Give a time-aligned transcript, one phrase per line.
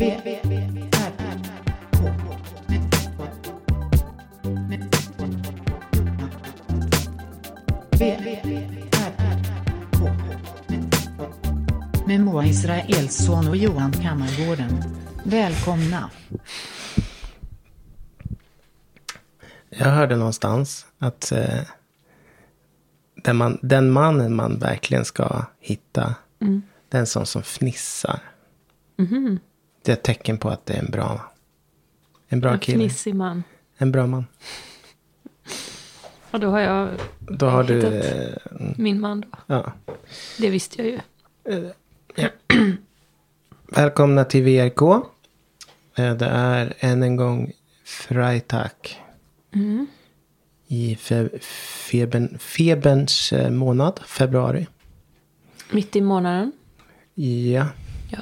[0.00, 0.10] Med
[12.20, 14.84] Moa Israelsson och Johan Kammargården.
[15.24, 16.10] Välkomna.
[19.68, 21.60] Jag hörde någonstans att eh,
[23.24, 26.14] den, man, den mannen man verkligen ska hitta,
[26.88, 28.20] det är en sån som fnissar.
[29.82, 31.32] Det är ett tecken på att det är en bra,
[32.28, 32.78] en bra En kille.
[32.78, 33.42] fnissig man.
[33.76, 34.26] En bra man.
[36.30, 36.88] Och då har jag
[37.18, 37.86] Då har du...
[37.86, 38.36] Eh,
[38.76, 39.28] min man då.
[39.46, 39.72] ja.
[40.38, 41.70] Det visste jag ju.
[43.68, 44.82] Välkomna till VRK.
[45.96, 47.52] Eh, Det är än en gång
[47.84, 48.70] Freitag.
[50.66, 51.28] I fe,
[51.90, 54.66] febern, feberns eh, månad, februari.
[55.70, 56.52] Mitt i månaden.
[57.14, 57.66] Ja.
[58.10, 58.18] Ja.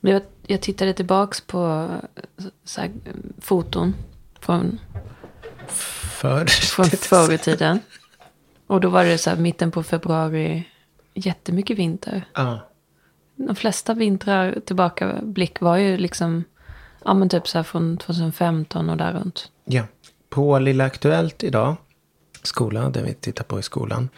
[0.00, 1.88] Jag, jag tittade tillbaks på
[2.64, 2.90] så här,
[3.40, 3.94] foton
[4.40, 4.80] från,
[5.66, 6.46] För.
[6.46, 7.80] från förr i tiden.
[8.66, 10.68] Och då var det så här mitten på februari.
[11.14, 12.24] Jättemycket vinter.
[12.34, 12.68] Ja.
[13.36, 16.44] De flesta vintrar tillbaka blick var ju liksom.
[17.04, 19.50] Ja men typ så här från 2015 och där runt.
[19.64, 19.82] ja.
[20.28, 21.76] På Lilla Aktuellt idag,
[22.42, 24.08] skola, där vi tittar på i skolan.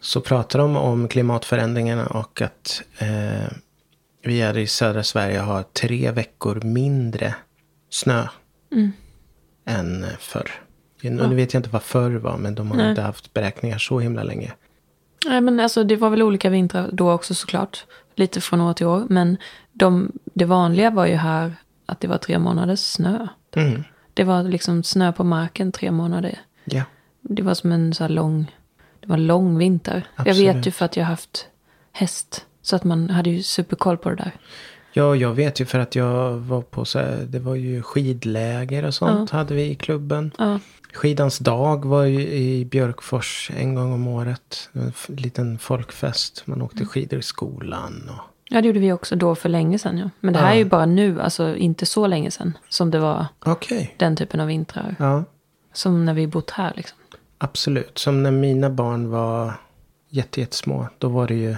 [0.00, 3.52] Så pratar de om klimatförändringarna och att eh,
[4.22, 7.34] vi är i södra Sverige har tre veckor mindre
[7.90, 8.26] snö.
[9.64, 10.50] Än förr.
[11.02, 12.90] Nu vet jag inte vad förr var, men de har Nej.
[12.90, 14.52] inte haft beräkningar så himla länge.
[15.26, 17.86] Nej men alltså det var väl olika vintrar då också såklart.
[18.14, 19.06] Lite från år till år.
[19.08, 19.36] Men
[19.72, 21.54] de, det vanliga var ju här
[21.86, 23.26] att det var tre månaders snö.
[23.56, 23.84] Mm.
[24.14, 26.38] Det var liksom snö på marken tre månader.
[26.64, 26.82] Ja.
[27.20, 28.56] Det var som en så lång,
[29.00, 30.08] det var en lång vinter.
[30.16, 30.56] Jag Absolut.
[30.56, 31.46] vet ju för att jag har haft
[31.92, 32.46] häst.
[32.70, 34.32] Så att man hade ju superkoll på det där.
[34.92, 38.84] Ja, jag vet ju för att jag var på så här, det var ju skidläger
[38.84, 40.32] och sånt hade vi i klubben.
[40.38, 40.58] Ja,
[40.92, 44.68] Skidans dag var ju i Björkfors en gång om året.
[44.72, 46.42] En liten folkfest.
[46.46, 48.10] Man åkte skidor i skolan.
[48.10, 48.24] Och...
[48.50, 49.98] ja det gjorde vi också då för länge sedan.
[49.98, 50.10] Ja.
[50.20, 50.54] Men det här Ja.
[50.54, 52.58] är ju bara nu, alltså inte så länge sedan.
[52.68, 53.94] Som det var Okej.
[53.96, 54.96] den typen av vintrar.
[54.98, 55.24] Ja,
[55.72, 56.98] Som när vi bott här liksom.
[57.38, 57.98] absolut.
[57.98, 59.52] Som när mina barn var
[60.08, 60.86] jätte, jättesmå.
[60.98, 61.56] Då var det ju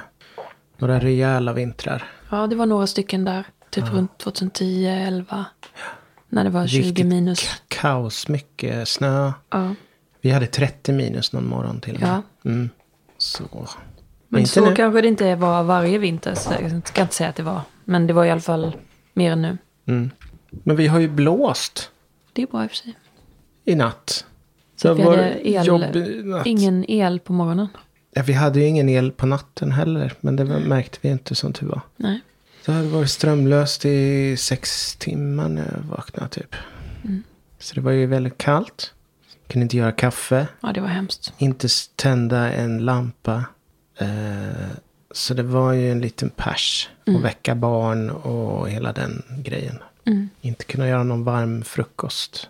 [0.79, 2.05] några rejäla vintrar.
[2.31, 3.45] Ja, det var några stycken där.
[3.71, 5.45] Typ runt 2010, 11.
[6.29, 7.51] När det var 20 Riktigt minus.
[7.69, 9.33] Kaos, mycket snö.
[9.51, 9.75] Ja.
[10.21, 12.11] Vi hade 30 minus någon morgon till och med.
[12.11, 12.23] Ja.
[12.51, 12.71] Mm.
[13.19, 13.69] Så.
[14.29, 14.75] Men inte så nu.
[14.77, 16.35] kanske det inte var varje vinter.
[16.35, 17.61] Så jag ska inte säga att det var.
[17.85, 18.77] Men det var i alla fall
[19.13, 19.59] mer än nu.
[19.87, 20.11] Mm.
[20.51, 21.91] Men vi har ju blåst
[22.33, 22.95] Det är bra i och för sig.
[23.65, 24.27] i natt.
[24.77, 26.47] Så Det vi hade el, natt.
[26.47, 27.69] ingen el på morgonen.
[28.15, 30.13] Ja, vi hade ju ingen el på natten heller.
[30.21, 31.81] Men det var, märkte vi inte som tur var.
[31.97, 32.21] Nej.
[32.65, 36.55] Det hade varit strömlöst i sex timmar när jag vaknade typ.
[37.05, 37.23] Mm.
[37.59, 38.95] Så det var ju väldigt kallt.
[39.49, 40.49] Kunde inte göra kaffe.
[40.61, 41.33] Ja, det var hemskt.
[41.39, 43.45] Inte tända en lampa.
[43.99, 44.07] Eh,
[45.11, 46.89] så det var ju en liten pers.
[47.07, 49.79] Och väcka barn och hela den grejen.
[50.05, 50.29] Mm.
[50.41, 52.49] Inte kunna göra någon varm frukost.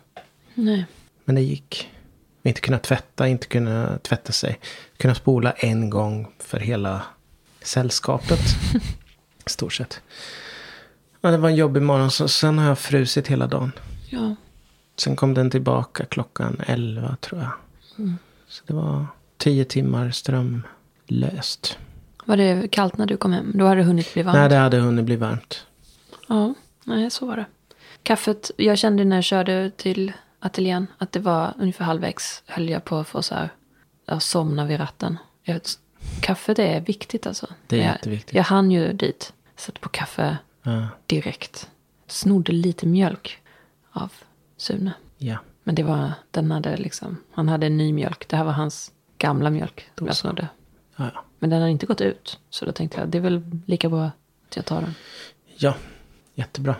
[0.54, 0.86] Nej.
[1.24, 1.90] Men det gick.
[2.42, 4.58] Inte kunna tvätta, inte kunna tvätta sig.
[4.96, 7.02] Kunna spola en gång för hela
[7.62, 8.40] sällskapet.
[9.46, 10.00] Stort sett.
[11.20, 12.10] Ja, det var en jobbig morgon.
[12.10, 13.72] Så sen har jag frusit hela dagen.
[14.10, 14.34] Ja.
[14.96, 17.50] Sen kom den tillbaka klockan 11 tror jag.
[18.48, 19.06] Så det var
[19.38, 21.78] 10 timmar strömlöst.
[22.24, 23.52] Var det kallt när du kom hem?
[23.54, 24.36] Då hade det hunnit bli varmt.
[24.36, 25.66] Nej, det hade hunnit bli varmt.
[26.28, 26.54] Ja,
[26.84, 27.46] nej så var det.
[28.02, 32.84] Kaffet, jag kände när jag körde till ateljén att det var ungefär halvvägs höll jag
[32.84, 33.48] på att få så här,
[34.06, 35.18] jag somna vid ratten.
[35.42, 35.60] Jag,
[36.20, 37.46] kaffet är viktigt alltså.
[37.66, 38.34] Det är jag, jätteviktigt.
[38.34, 41.70] Jag hann ju dit, satte på kaffe Ja, direkt.
[42.06, 43.38] Snodde lite mjölk
[43.92, 44.12] av
[44.56, 44.92] Sune.
[45.18, 45.36] ja.
[45.64, 48.28] Men det var, den hade liksom, han hade en ny mjölk.
[48.28, 50.48] Det här var hans gamla mjölk Då jag snodde.
[50.96, 51.24] ja, ja.
[51.38, 52.38] Men den har inte gått ut.
[52.50, 54.04] Så då tänkte jag, det är väl lika bra
[54.48, 54.94] att jag tar den.
[55.56, 55.74] ja
[56.34, 56.76] jättebra.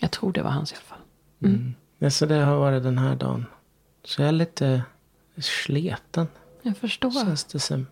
[0.00, 0.98] Jag tror det var hans i alla fall.
[1.42, 1.74] Mm.
[1.98, 3.46] Ja, så det har varit den här dagen.
[4.04, 4.82] Så jag är lite
[5.38, 6.26] sleten.
[6.62, 7.10] Jag förstår.
[7.10, 7.86] Känns det som.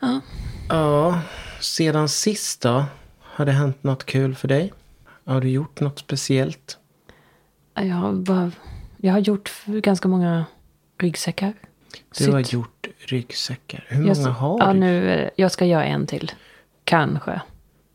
[0.00, 0.20] Ja.
[0.68, 1.20] Ja,
[1.60, 2.84] sedan sist då?
[3.20, 4.72] Har det hänt något kul för dig?
[5.24, 6.78] Har du gjort något speciellt?
[7.74, 8.50] Jag har, bara,
[8.96, 10.44] jag har gjort ganska många
[10.98, 11.52] ryggsäckar.
[12.18, 12.52] Du har Sytt.
[12.52, 13.84] gjort ryggsäckar.
[13.88, 14.78] Hur Jag, många har ja, du?
[14.78, 16.32] nu, eh, Jag ska göra en till.
[16.84, 17.40] Kanske.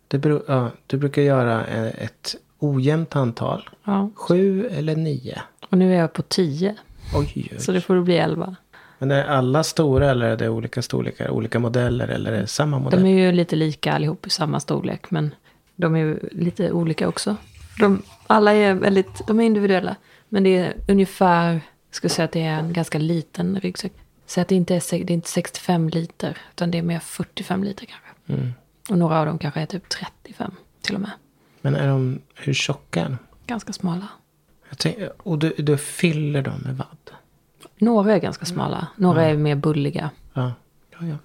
[0.08, 3.70] Det beror, ja, du brukar göra eh, ett ojämnt antal.
[3.84, 4.10] Ja.
[4.16, 5.42] Sju eller nio.
[5.70, 6.76] Och nu är jag på tio.
[7.16, 7.60] Oj, oj.
[7.60, 8.56] Så det får bli elva.
[9.00, 11.30] Men är alla stora eller är det olika storlekar?
[11.30, 13.04] Olika modeller eller är det samma modell?
[13.04, 15.12] De är ju lite lika allihop i samma storlek.
[15.12, 15.36] Men
[15.76, 17.36] de är ju lite olika också.
[17.80, 19.96] De, alla är väldigt, de är individuella.
[20.30, 21.62] Men det är ungefär, jag
[21.96, 23.94] skulle säga att det är en ganska liten ryggsäck.
[24.26, 27.64] Så att det inte är, det är inte 65 liter, utan det är mer 45
[27.64, 28.34] liter kanske.
[28.34, 28.54] Mm.
[28.90, 30.52] Och några av dem kanske är typ 35
[30.82, 31.12] till och med.
[31.68, 33.18] Men är de, hur tjocka är de?
[33.48, 34.08] Ganska smala.
[34.78, 37.12] Tänker, och du, du fyller dem med vad?
[37.78, 40.10] Några är ganska smala, några är mer bulliga.
[40.34, 40.54] Ja.
[40.92, 41.18] ja, ja.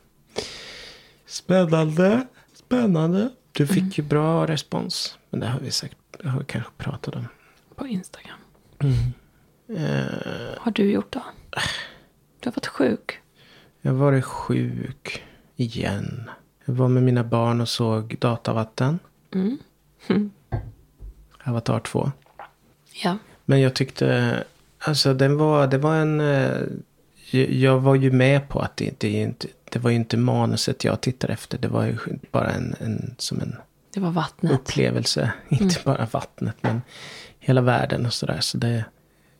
[1.26, 2.26] Spännande.
[2.54, 3.30] Spännande.
[3.52, 5.18] Du fick ju bra respons.
[5.30, 7.26] Men det har vi säkert, det har vi kanske pratat om.
[7.74, 8.38] På Instagram.
[9.68, 11.22] Eh, Har du gjort då?
[12.40, 13.20] Du har varit sjuk.
[13.80, 15.22] jag har varit sjuk
[15.56, 16.30] igen.
[16.64, 18.98] Jag var med mina barn och såg Datavatten.
[19.34, 19.58] Mm.
[21.44, 22.12] Avatar 2.
[23.04, 23.18] Ja.
[23.44, 24.44] Men jag tyckte,
[24.78, 26.62] alltså den var, det var en, eh,
[27.48, 31.32] jag- var ju med på att det, inte, det var ju inte manuset jag tittade
[31.32, 31.58] efter.
[31.58, 31.96] Det var ju
[32.30, 33.56] bara en, en som en
[33.94, 34.52] Det var vattnet.
[34.52, 35.32] upplevelse.
[35.48, 36.82] Inte bara vattnet men
[37.38, 38.40] hela världen och sådär.
[38.40, 38.84] Så det,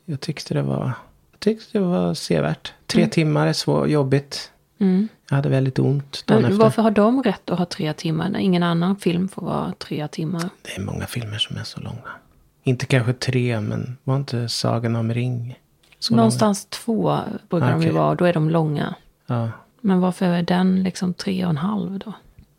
[0.04, 0.92] jag tyckte det var,
[1.30, 2.72] jag tyckte det var sevärt.
[2.86, 4.50] Tre timmar är så jobbigt.
[4.78, 5.08] Mm.
[5.32, 8.38] Jag hade väldigt ont dagen Men varför har de rätt att ha tre timmar när
[8.38, 10.48] ingen annan film får vara tre timmar?
[10.62, 12.10] Det är många filmer som är så långa.
[12.62, 15.58] Inte kanske tre men var inte Sagan om ring
[15.98, 17.18] så Någonstans två
[17.48, 18.68] brukar de ju vara då är de långa.
[18.68, 18.94] långa?
[19.26, 19.50] Ja.
[19.80, 22.12] Men varför är den liksom tre och en halv då?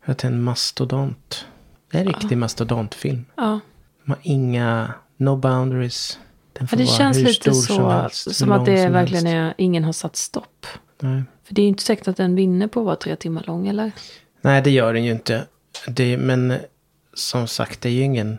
[0.04, 1.46] Jag till en mastodont.
[1.90, 3.24] Det är en riktig mastodontfilm.
[3.36, 3.60] Ja,
[4.04, 6.18] De har inga, no boundaries.
[6.52, 8.34] Den får det vara känns hur lite stor så som helst.
[8.34, 9.58] som att det verkligen helst.
[9.58, 10.66] är, ingen har satt stopp.
[11.00, 11.22] Nej.
[11.44, 13.68] För det är ju inte säkert att den vinner på att vara tre timmar lång,
[13.68, 13.92] eller?
[14.40, 15.46] Nej, det gör den ju inte.
[15.86, 16.54] Det, men
[17.14, 18.38] som sagt, det är ju ingen...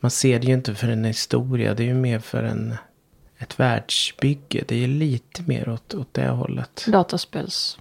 [0.00, 1.74] Man ser det ju inte för en historia.
[1.74, 2.74] Det är ju mer för en,
[3.38, 4.64] ett världsbygge.
[4.68, 6.84] Det är lite mer åt, åt det hållet.
[6.88, 7.78] Dataspels.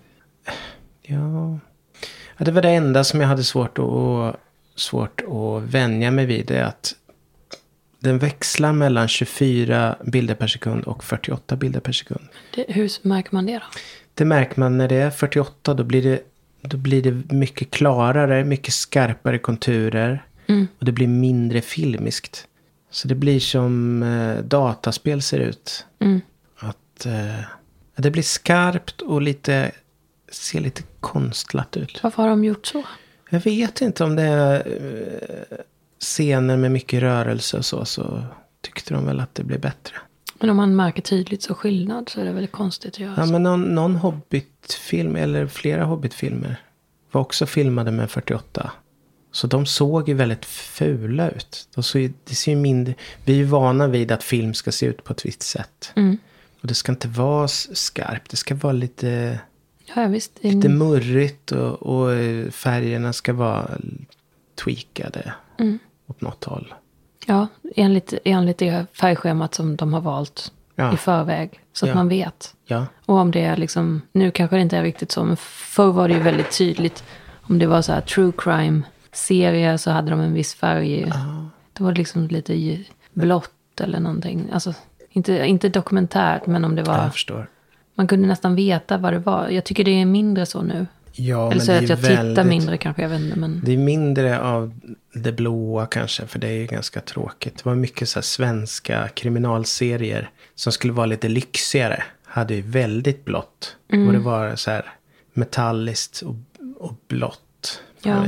[1.02, 1.60] Ja.
[2.38, 4.36] ja, det var det enda som jag hade svårt att,
[4.76, 6.46] svårt att vänja mig vid.
[6.46, 6.96] Det är att
[8.04, 12.28] den växlar mellan 24 bilder per sekund och 48 bilder per sekund.
[12.56, 13.66] Det, hur märker man det då?
[14.14, 15.74] Det märker man när det är 48.
[15.74, 16.22] Då blir det,
[16.62, 20.26] då blir det mycket klarare, mycket skarpare konturer.
[20.48, 20.68] Mm.
[20.80, 22.48] Och det blir mindre filmiskt.
[22.92, 25.86] Så det blir som eh, dataspel ser ut.
[26.00, 26.22] Mm.
[26.58, 27.46] Att eh,
[27.96, 29.72] det blir skarpt och lite,
[30.32, 32.00] ser lite konstlat ut.
[32.04, 32.84] Varför har de gjort så?
[33.30, 35.58] Jag vet inte om det är eh,
[36.04, 37.86] scener med mycket rörelse och så.
[37.86, 38.24] Så
[38.62, 39.96] tyckte de väl att det blev bättre.
[40.40, 43.26] Men om man märker tydligt så skillnad så är det väldigt konstigt att göra Ja,
[43.26, 43.32] så.
[43.32, 46.56] men någon, någon Hobbit-film, eller flera Hobbit-filmer,
[47.12, 48.72] var också filmade med 48.
[49.32, 51.68] Så de såg ju väldigt fula ut.
[51.76, 52.94] De såg, det ser ju mindre,
[53.26, 55.92] vi är ju vana vid att film ska se ut på ett visst sätt.
[55.96, 56.18] Mm.
[56.62, 59.40] Och det ska inte vara skarpt, det ska vara lite,
[59.96, 60.32] Ja, visst.
[60.42, 63.70] Lite murrigt och, och eh, färgerna ska vara
[64.64, 65.80] tweakade Mm.
[66.08, 66.74] Åt något håll.
[67.28, 70.94] ja, enligt, enligt det färgschemat som de har valt Ja.
[70.94, 71.60] i förväg.
[71.74, 71.96] Så att Ja.
[71.96, 72.56] man vet.
[72.66, 75.92] Ja, Och om det är liksom, nu kanske det inte är riktigt så, men förr
[75.92, 77.04] var det ju väldigt tydligt.
[77.42, 81.12] Om det var så här true crime serie så hade de en viss färg.
[81.74, 82.84] Det var liksom lite
[83.14, 84.50] blått eller någonting.
[84.54, 84.74] Alltså,
[85.10, 87.50] inte, inte dokumentärt, men om det var, jag förstår.
[87.96, 89.50] man kunde nästan veta vad det var.
[89.50, 90.88] Jag tycker det är mindre så nu.
[91.16, 93.40] Ja, eller så är det att jag väldigt- tittar mindre kanske, jag vet inte.
[93.40, 94.74] Men Det är mindre av
[95.14, 97.58] det blåa kanske, för det är ju ganska tråkigt.
[97.58, 102.04] Det var mycket så svenska kriminalserier som skulle vara lite lyxigare.
[102.26, 103.76] Hade ju väldigt blått.
[103.92, 104.08] Mm.
[104.08, 104.86] Och det var så här
[105.34, 106.36] metalliskt och,
[106.78, 107.82] och blått.
[108.04, 108.26] Ja.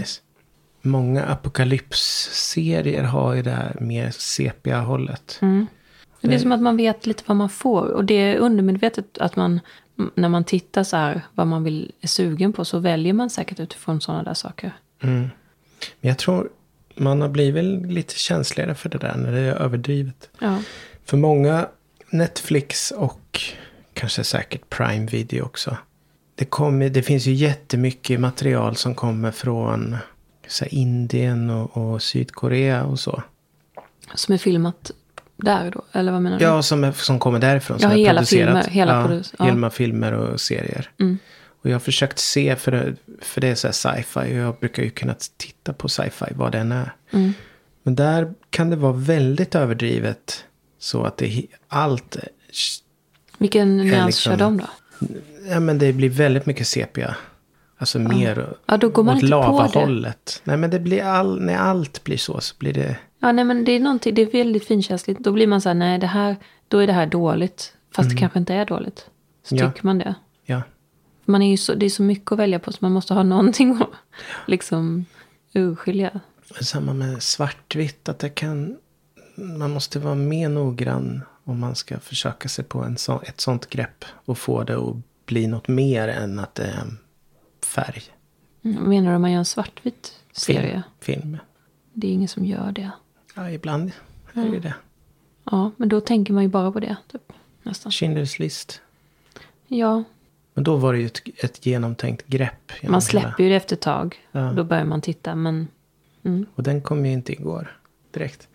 [0.81, 5.39] Många apokalypsserier har ju det här mer sepiga hållet.
[5.41, 5.67] Mm.
[6.21, 7.87] det är som att man vet lite vad man får.
[7.87, 9.59] Och det är undermedvetet att man,
[10.15, 13.59] när man tittar så här, vad man vill, är sugen på, så väljer man säkert
[13.59, 14.71] utifrån sådana där saker.
[14.99, 15.29] Men
[16.01, 16.49] jag tror
[16.95, 20.29] man har blivit lite känsligare för det där när det är överdrivet.
[20.39, 20.61] Ja.
[21.05, 21.67] För många
[22.09, 23.39] Netflix och
[23.93, 25.77] kanske säkert Prime Video också.
[26.35, 29.97] Det, kommer, det finns ju jättemycket material som kommer från
[30.47, 33.23] så här, Indien och, och Sydkorea och så.
[34.15, 34.91] Som är filmat
[35.37, 35.81] där då?
[35.91, 36.45] Eller vad menar du?
[36.45, 37.79] Ja, som, som kommer därifrån.
[37.79, 38.65] Som Ja, är hela producerat.
[38.65, 39.45] filmer, hela ja, produc- ja.
[39.45, 40.89] hela filmer och serier.
[40.99, 41.17] Mm.
[41.61, 44.19] Och jag har försökt se, för det, för det är så här sci-fi.
[44.19, 46.93] Och jag brukar ju kunna titta på sci-fi, vad den är.
[47.11, 47.33] Mm.
[47.83, 50.45] Men där kan det vara väldigt överdrivet.
[50.79, 52.17] Så att det allt
[53.37, 54.65] Vilken nyans liksom- kör de då?
[55.49, 57.15] Ja men det blir väldigt mycket sepia.
[57.77, 60.41] Alltså mer Ja, då går man åt lavahållet.
[60.43, 62.97] Nej men det blir all, när allt blir så så blir det...
[63.25, 65.19] Ja, nej men det är någonting, det är väldigt finkänsligt.
[65.19, 66.35] Då blir man så här, nej det här,
[66.67, 67.73] då är det här dåligt.
[67.91, 69.09] Fast det kanske inte är dåligt.
[69.43, 69.67] Så Ja.
[69.71, 70.15] tycker man det.
[70.43, 70.61] Ja.
[71.25, 73.23] Man är ju så, det är så mycket att välja på så man måste ha
[73.23, 73.89] någonting att
[74.47, 75.05] liksom
[75.53, 76.19] urskilja.
[76.61, 78.09] Samma med svartvitt.
[78.09, 78.77] Att det kan...
[79.35, 83.69] man måste vara mer noggrann om man ska försöka sig på en så, ett sånt
[83.69, 84.05] grepp.
[84.25, 86.97] Och få det att bli något mer än att det är en
[87.65, 88.03] färg.
[88.63, 90.83] Mm, Menar du om man gör en svartvit serie?
[91.01, 91.21] Film.
[91.21, 91.37] film.
[91.93, 92.91] Det är ingen som gör det.
[93.35, 93.91] Ja, ibland
[94.33, 94.73] är det det.
[95.51, 96.95] Ja, men då tänker man ju bara på det.
[97.11, 97.21] Typ,
[97.63, 97.89] nästan.
[97.91, 98.81] Schindler's list.
[99.67, 100.03] Ja,
[100.53, 102.71] Men då var det ju ett, ett genomtänkt grepp.
[102.81, 104.15] genom man hela- släpper ju det efter ett tag.
[104.31, 104.53] Ja.
[104.55, 105.35] Då börjar man titta.
[105.35, 105.67] Men
[106.25, 106.45] mm.
[106.55, 107.77] Och den kom ju inte igår
[108.11, 108.47] direkt.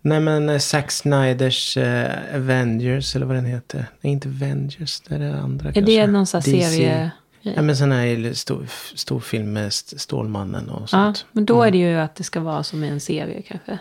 [0.00, 3.86] Nej men eh, Zack Snyders eh, Avengers eller vad den heter.
[4.00, 5.92] Nej inte Avengers, det är det andra är kanske.
[6.00, 7.10] det någon sån serie?
[7.40, 11.26] Ja men sån här stor, stor film med St- Stålmannen och Ja, sånt.
[11.32, 13.78] men då är det ju att det ska vara som i en serie kanske.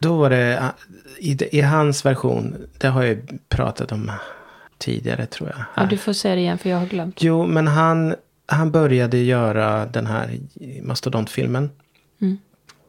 [0.00, 0.74] Då var det, ah,
[1.18, 4.12] i, i hans version, det har jag pratat om
[4.78, 5.64] tidigare tror jag.
[5.74, 7.22] Ja, du får säga det igen för jag har glömt.
[7.22, 8.14] Jo, men han,
[8.46, 10.38] han började göra den här
[10.82, 11.70] mastodontfilmen.
[12.20, 12.38] Mm.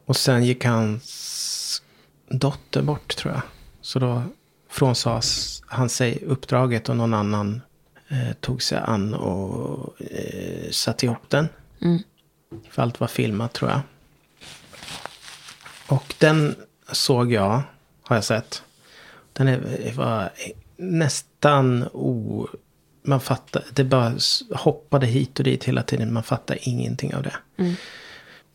[0.04, 1.82] Och sen gick hans
[2.28, 3.42] dotter bort tror jag.
[3.80, 4.22] Så då
[4.70, 7.60] frånsades han sig uppdraget och någon annan
[8.08, 11.48] eh, tog sig an och eh, satte ihop den.
[11.82, 11.98] Mm.
[12.70, 13.80] För allt var filmat tror jag.
[15.86, 16.54] Och den
[16.92, 17.62] såg jag,
[18.02, 18.62] har jag sett.
[19.32, 20.30] Den är, var
[20.76, 22.48] nästan o...
[23.02, 24.14] Man fattar, det bara
[24.54, 26.12] hoppade hit och dit hela tiden.
[26.12, 27.34] Man fattar ingenting av det.
[27.56, 27.74] Mm.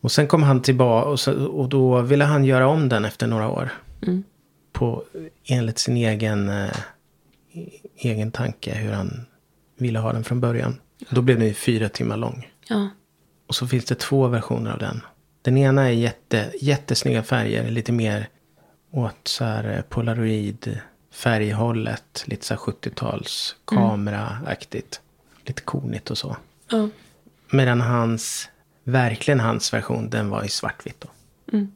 [0.00, 3.26] Och sen kom han tillbaka och, så, och då ville han göra om den efter
[3.26, 3.72] några år.
[4.02, 4.22] Mm.
[4.72, 5.04] På,
[5.44, 6.76] enligt sin egen, eh,
[7.96, 9.26] egen tanke hur han
[9.76, 10.76] ville ha den från början.
[11.10, 12.50] Då blev den ju fyra timmar lång.
[12.68, 12.88] Ja.
[13.46, 15.00] Och så finns det två versioner av den.
[15.44, 18.28] Den ena är jätte, jättesnygga färger, lite mer
[18.90, 22.24] åt så här eh, polaroid färghållet.
[22.26, 25.00] Lite så här 70-tals kameraaktigt.
[25.44, 26.36] Lite konigt och så.
[26.70, 26.88] ja.
[27.50, 28.48] Medan hans,
[28.84, 31.08] verkligen hans version, den var i svartvitt då.
[31.52, 31.72] Mm.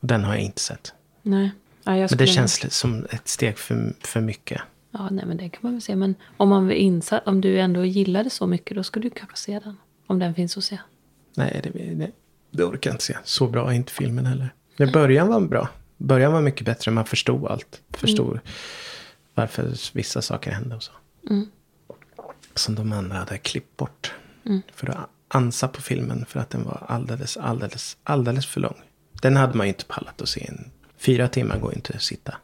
[0.00, 0.92] Den har jag inte sett.
[1.22, 1.50] Nej.
[1.84, 4.60] Ja, Men det känns som ett steg för, för mycket.
[4.90, 5.96] Ja, nej men det kan man väl se.
[5.96, 7.20] Men om man vill insa...
[7.26, 9.76] om du ändå gillar det så mycket då skulle du kanske se den.
[10.06, 10.78] Om den finns att se.
[11.34, 12.10] Nej, det, det,
[12.52, 13.16] det orkar jag inte se.
[13.24, 14.54] Så bra är inte filmen heller.
[14.76, 15.68] Men början var bra.
[15.96, 16.90] Början var mycket bättre.
[16.90, 17.80] Man förstod allt.
[17.90, 18.40] Förstod
[19.34, 20.92] varför vissa saker hände och så.
[21.30, 21.46] Mm.
[22.54, 24.12] Som de andra hade klippt bort.
[24.46, 24.62] Mm.
[24.74, 26.24] För att ansa på filmen.
[26.28, 28.82] För att den var alldeles, alldeles, alldeles för lång.
[29.12, 30.46] Den hade man ju inte pallat att se.
[30.48, 32.34] En, fyra timmar går ju inte att sitta.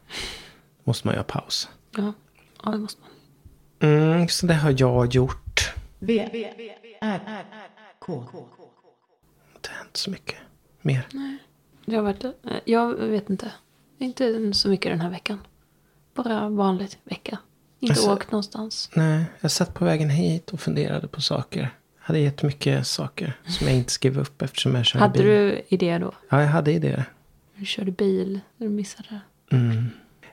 [0.83, 1.69] Måste man ju ha paus.
[1.95, 2.13] Ja,
[2.63, 3.09] ja det måste man.
[3.91, 5.73] Mm, så det har jag gjort.
[5.99, 6.29] V,
[7.01, 7.45] R,
[7.99, 8.25] K.
[8.31, 8.58] Det
[9.89, 10.35] hänt så mycket
[10.81, 11.07] mer.
[11.85, 12.31] Jag, har varit, eh,
[12.65, 13.51] jag vet inte.
[13.97, 15.39] Inte så mycket den här veckan.
[16.15, 17.37] Bara vanlig vecka.
[17.79, 18.89] Inte Alltså- åkt någonstans.
[18.95, 21.69] Nej, jag satt på vägen hit och funderade på saker.
[22.01, 25.27] hade jättemycket saker som jag inte skrev upp eftersom jag körde Hade bil.
[25.27, 26.11] du idé då?
[26.29, 27.05] Ja, jag hade idéer.
[27.55, 29.07] Du körde bil, du missade
[29.49, 29.55] det.
[29.55, 29.85] Mm.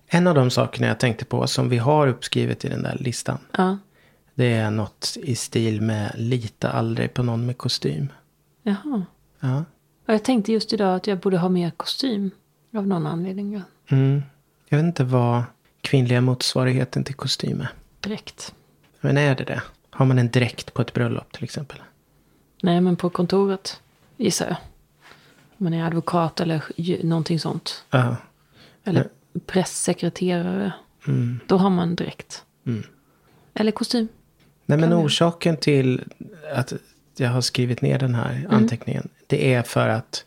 [0.07, 3.39] En av de sakerna jag tänkte på som vi har uppskrivet i den där listan.
[3.57, 3.79] Ja.
[4.35, 8.09] Det är något i stil med lita aldrig på någon med kostym.
[8.63, 9.05] Jaha.
[9.47, 9.65] Ja.
[10.07, 12.31] Och jag tänkte just idag att jag borde ha mer kostym.
[12.77, 13.63] Av någon anledning.
[13.89, 14.23] Mm.
[14.69, 15.43] Jag vet inte vad
[15.81, 17.69] kvinnliga motsvarigheten till kostym är.
[18.01, 18.55] Direkt.
[19.01, 19.63] Men är det det?
[19.91, 21.79] Har man en dräkt på ett bröllop till exempel?
[22.63, 23.81] Nej, men på kontoret
[24.17, 24.57] gissar jag.
[25.59, 26.63] Om man är advokat eller
[27.05, 27.85] någonting sånt.
[27.91, 28.17] Ja.
[28.85, 29.09] Eller
[29.47, 30.73] pressekreterare.
[31.07, 31.41] Mm.
[31.47, 32.45] Då har man direkt.
[32.67, 32.83] Mm.
[33.55, 34.09] Eller kostym.
[34.67, 36.05] Nej men orsaken till
[36.55, 36.73] att
[37.17, 38.51] jag har skrivit ner den här Mm.
[38.51, 39.09] anteckningen.
[39.27, 40.25] Det är för att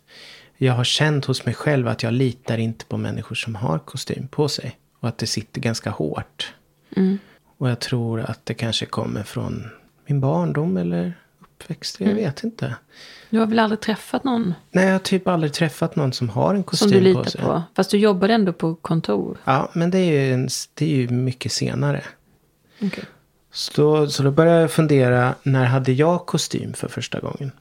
[0.58, 4.28] jag har känt hos mig själv att jag litar inte på människor som har kostym
[4.28, 4.78] på sig.
[5.00, 6.54] Och att det sitter ganska hårt.
[6.96, 7.18] Mm.
[7.58, 9.70] Och jag tror att det kanske kommer från
[10.06, 12.00] min barndom eller uppväxt.
[12.00, 12.24] Jag Mm.
[12.24, 12.76] vet inte.
[13.30, 16.56] Du har väl aldrig träffat någon Nej, jag har typ aldrig träffat någon som har
[16.56, 17.42] en kostym som du på litar sig.
[17.42, 17.64] på?
[17.76, 19.38] Fast du jobbar ändå på kontor.
[19.44, 22.04] Ja, men det är ju, en, det är ju mycket senare.
[22.82, 23.04] Okej.
[23.52, 27.52] Så så då började jag fundera, när hade jag kostym för första gången?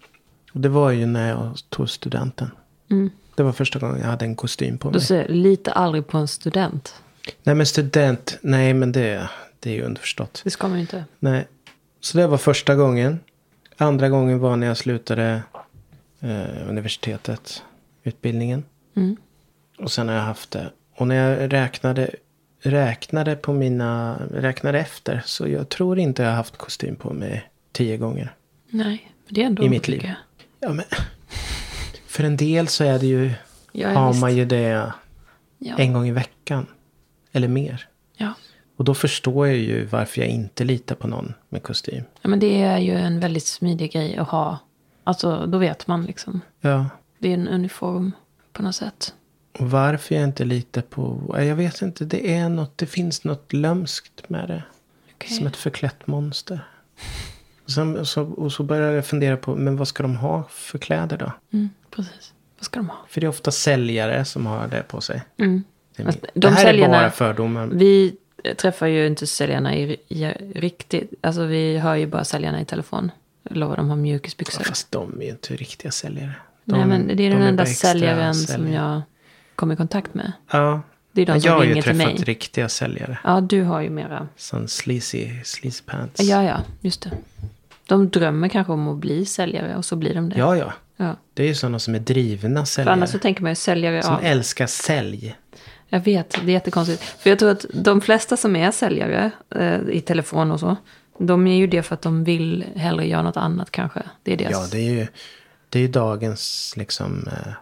[0.52, 2.50] Och det var ju när jag tog studenten.
[2.90, 3.10] Mm.
[3.34, 5.00] Det var första gången jag hade en kostym på mig.
[5.00, 6.94] säger jag, lita aldrig på en student.
[7.42, 10.40] Nej men student, nej men det, det är ju underförstått.
[10.44, 11.04] Det ska man ju inte.
[11.18, 11.46] Nej.
[12.00, 13.20] Så det var första gången.
[13.76, 15.42] Andra gången var när jag slutade
[16.20, 17.62] eh, universitetet,
[18.02, 18.64] utbildningen.
[18.96, 19.16] Mm.
[19.78, 20.70] Och sen har jag haft det.
[20.96, 22.10] Och när jag räknade,
[22.60, 25.22] räknade på mina, räknade efter.
[25.24, 28.34] Så jag tror inte jag har haft kostym på mig tio gånger.
[28.70, 30.10] Nej, men det är ändå I mitt liv.
[30.60, 30.84] Ja men.
[32.06, 33.32] För en del så är det ju,
[33.72, 34.92] Ja, har man ju det
[35.58, 35.76] Ja.
[35.78, 36.66] en gång i veckan.
[37.32, 37.88] Eller mer.
[38.16, 38.32] Ja.
[38.76, 42.04] Och då förstår jag ju varför jag inte litar på någon med kostym.
[42.22, 44.58] ja, men det är ju en väldigt smidig grej att ha.
[45.04, 46.40] Alltså, då vet man liksom.
[46.60, 46.86] Ja.
[47.18, 48.12] Det är en uniform
[48.52, 49.14] på något sätt.
[49.58, 51.34] Och varför jag inte litar på...
[51.38, 52.04] Jag vet inte.
[52.04, 52.78] Det är något.
[52.78, 54.62] Det finns något lömskt med det.
[55.14, 55.36] Okej.
[55.36, 56.68] Som ett förklätt monster.
[57.68, 59.56] Och, sen, så, och så börjar jag fundera på.
[59.56, 61.32] Men vad ska de ha för kläder då?
[61.52, 62.32] Mm, precis.
[62.58, 62.96] Vad ska de ha?
[63.08, 65.22] För det är ofta säljare som har det på sig.
[65.38, 65.62] Mm.
[65.96, 67.66] Det, min- de det här säljarna- är bara fördomar.
[67.66, 68.16] Vi
[68.56, 71.10] träffar ju inte säljarna i, i riktigt.
[71.20, 73.10] Alltså vi hör ju bara säljarna i telefon.
[73.42, 74.64] Jag lovar, de har mjukisbyxor.
[74.64, 76.32] Fast de är ju inte riktiga säljare.
[76.64, 78.74] De, Nej, men det är den de enda säljaren som säljare.
[78.94, 79.02] jag
[79.54, 80.32] kom i kontakt med.
[80.52, 80.80] Ja,
[81.12, 82.24] Det är de som jag har ju ringer till träffat mig.
[82.24, 83.18] riktiga säljare.
[83.24, 84.28] Ja, du har ju mera.
[84.36, 86.20] Som sleazy, sleazy pants.
[86.22, 87.10] Ja, ja, just det.
[87.88, 90.38] De drömmer kanske om att bli säljare och så blir de det.
[90.38, 90.72] ja, ja.
[91.00, 91.16] Ja.
[91.34, 92.92] Det är ju sådana som är drivna För säljare.
[92.92, 94.24] annars så tänker man ju säljare som av.
[94.24, 95.36] älskar sälj.
[95.88, 97.02] Jag vet, det är jättekonstigt.
[97.02, 100.76] För jag tror att de flesta som är säljare eh, i telefon och så.
[101.18, 104.02] De är ju det för att de vill hellre göra något annat kanske.
[104.22, 104.52] Det är deras.
[104.52, 105.06] Ja, det är ju,
[105.68, 107.52] det är ju dagens liksom eh,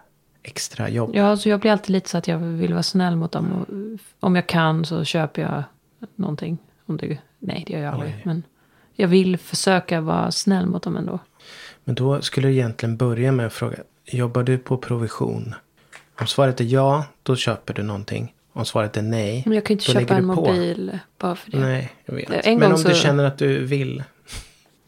[0.42, 1.11] extra jobb.
[1.14, 3.52] Ja, så jag blir alltid lite så att jag vill vara snäll mot dem.
[3.52, 3.66] Och
[4.26, 5.62] om jag kan så köper jag
[6.14, 6.59] någonting.
[6.87, 8.23] Om det, nej, det gör jag aldrig.
[8.25, 8.42] Men
[8.97, 11.19] jag vill försöka vara snäll mot dem ändå.
[11.85, 13.76] Men då skulle du egentligen börja med att fråga.
[14.05, 15.55] Jobbar du på provision?
[16.21, 18.33] Om svaret är ja, då köper du någonting.
[18.53, 20.41] Om svaret är nej, Men jag kan inte köpa en du på.
[20.43, 21.59] mobil bara för det.
[21.59, 22.47] Nej, jag vet.
[22.47, 24.03] En Men om du så- känner att du vill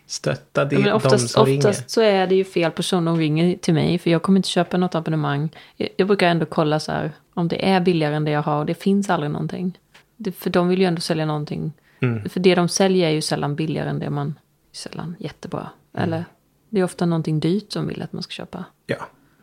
[0.06, 1.58] stötta det, men de oftast, som ringer.
[1.58, 3.98] oftast så är det ju fel person som ringer till mig.
[3.98, 5.48] För jag kommer inte köpa något abonnemang.
[5.76, 7.12] Jag, jag brukar ändå kolla så här.
[7.34, 8.58] Om det är billigare än det jag har.
[8.58, 9.78] Och det finns aldrig någonting.
[10.16, 11.72] Det, för de vill ju ändå sälja någonting.
[12.00, 12.28] Mm.
[12.28, 14.34] För det de säljer är ju sällan billigare än det man...
[14.72, 15.68] Sällan jättebra.
[15.94, 16.04] Mm.
[16.08, 16.24] Eller
[16.70, 18.64] det är ofta någonting dyrt som vill att man ska köpa.
[18.86, 18.96] Ja.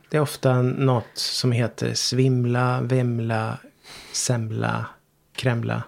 [0.09, 3.57] Det är ofta något som heter svimla, vemla,
[4.13, 4.85] semla,
[5.35, 5.83] kremla.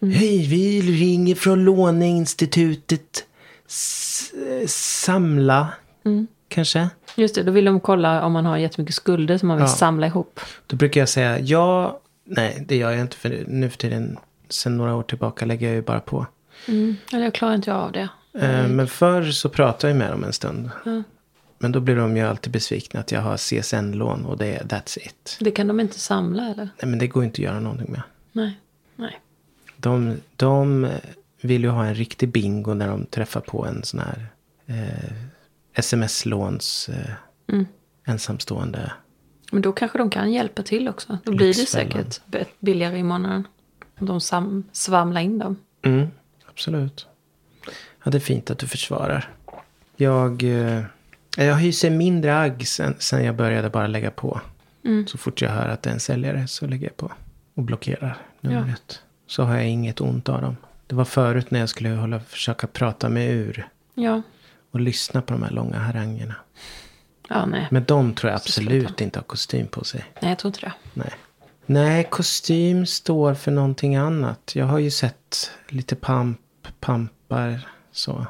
[0.00, 0.14] Mm.
[0.14, 3.24] Hej, vi ringer från låneinstitutet.
[3.68, 4.32] S-
[4.66, 5.68] samla,
[6.04, 6.26] Mm.
[6.48, 6.88] kanske?
[7.16, 9.68] Just det, då vill de kolla om man har jättemycket skulder som man vill Ja.
[9.68, 10.40] samla ihop.
[10.66, 12.00] Då brukar jag säga ja.
[12.24, 14.16] Nej, det gör jag inte för nu för tiden.
[14.48, 16.26] Sen några år tillbaka lägger jag ju bara på.
[16.68, 16.96] Mm.
[17.12, 18.08] Eller jag klarar inte av det.
[18.38, 20.70] Eh, Men förr så pratade jag med dem en stund.
[20.84, 21.02] Ja.
[21.58, 24.98] Men då blir de ju alltid besvikna att jag har CSN-lån och det är that's
[24.98, 25.36] it.
[25.40, 26.64] Det kan de inte samla eller?
[26.64, 28.02] Nej, men det går inte att göra någonting med.
[28.32, 28.60] Nej.
[28.96, 29.20] Nej.
[29.76, 30.88] De, de
[31.40, 34.26] vill ju ha en riktig bingo när de träffar på en sån här
[34.66, 35.12] eh,
[35.74, 37.10] sms-låns eh,
[37.52, 37.66] Mm.
[38.04, 38.92] ensamstående.
[39.52, 41.18] Men då kanske de kan hjälpa till också.
[41.24, 42.20] Då blir det säkert
[42.58, 43.46] billigare i månaden.
[43.98, 45.56] De sam- svamlar in dem.
[45.82, 46.08] Mm,
[46.50, 47.06] absolut.
[48.04, 49.30] Ja, det är fint att du försvarar.
[49.96, 50.82] Jag, eh,
[51.36, 54.40] jag hyser mindre agg sen, sen jag började bara lägga på.
[54.84, 55.06] Mm.
[55.06, 57.12] Så fort jag hör att det är en säljare så lägger jag på.
[57.54, 59.02] Och blockerar numret.
[59.26, 60.56] Så har jag inget ont av dem.
[60.86, 63.68] Det var förut när jag skulle hålla, försöka prata mig ur.
[63.94, 64.22] Ja.
[64.70, 66.34] Och lyssna på de här långa harangerna.
[67.28, 67.68] Ja, nej.
[67.70, 70.04] Men de tror jag absolut inte har kostym på sig.
[70.20, 70.72] Nej, jag tror inte det.
[70.94, 71.10] Nej.
[71.66, 74.52] Nej, kostym står för någonting annat.
[74.54, 76.40] Jag har ju sett lite pamp,
[76.80, 78.26] pampar, så.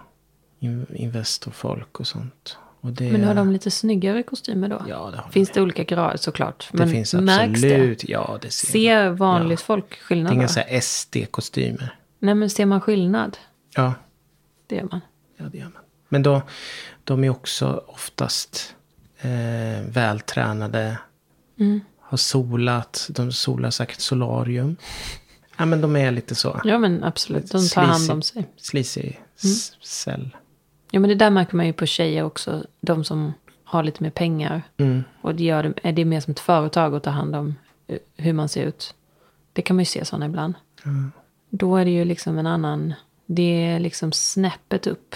[0.59, 2.59] In- Investorfolk och sånt.
[2.81, 4.83] Och det, Men har de lite snyggare kostymer då?
[4.89, 5.55] Ja, det har Finns de.
[5.55, 6.69] det olika grader såklart?
[6.73, 7.75] Det Men finns märks det?
[7.75, 8.09] absolut.
[8.09, 8.69] Ja, det ser.
[8.73, 11.97] Ser vanligt folk Det är skillnad inga så här SD-kostymer.
[12.19, 13.39] Nej, men ser man skillnad?
[13.75, 13.95] Ja,
[14.67, 15.01] Det gör man.
[15.37, 15.83] ja, det gör man.
[16.09, 16.43] Men då,
[17.05, 18.75] de är också oftast
[19.21, 19.31] eh,
[19.89, 20.99] vältränade.
[21.59, 21.81] Mm.
[22.09, 23.07] Har solat.
[23.11, 24.77] De solar säkert solarium.
[25.57, 26.61] Ja, men de är lite så.
[26.65, 27.51] Ja, men absolut.
[27.53, 28.47] De tar hand om sig.
[28.57, 29.13] Sleazy
[29.45, 29.57] Mm.
[29.83, 30.37] cell.
[30.91, 32.65] Ja, men det där märker man ju på tjejer också.
[32.81, 33.33] De som
[33.65, 34.63] har lite mer pengar.
[34.77, 35.05] Mm.
[35.23, 37.55] Och det gör det, är det mer som ett företag att ta hand om
[37.87, 38.95] eh, hur man ser ut.
[39.53, 40.55] Det kan man ju se sådana ibland.
[41.51, 42.95] Då är det ju liksom en annan,
[43.27, 45.15] det är liksom snäppet upp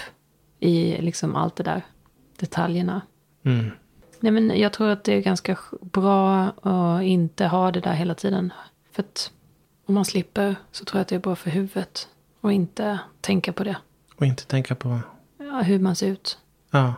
[0.59, 1.81] i liksom allt det där.
[2.39, 3.01] Detaljerna.
[3.45, 3.71] Mm.
[4.23, 7.93] Nej men jag tror att det är ganska sk- bra att inte ha det där
[7.93, 8.53] hela tiden.
[8.91, 9.31] För att
[9.85, 12.07] om man slipper så tror jag att det är bra för huvudet.
[12.41, 13.77] Och inte tänka på det.
[14.15, 14.99] Och inte tänka på...
[15.37, 16.37] Ja, hur man ser ut.
[16.71, 16.93] Ja.